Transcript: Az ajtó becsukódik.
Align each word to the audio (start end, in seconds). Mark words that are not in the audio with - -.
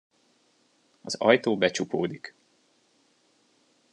Az 1.01 1.15
ajtó 1.19 1.57
becsukódik. 1.57 2.35